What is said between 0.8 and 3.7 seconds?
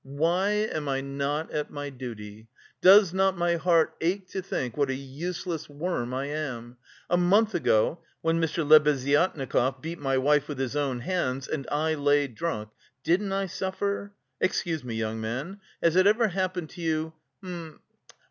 I not at my duty? Does not my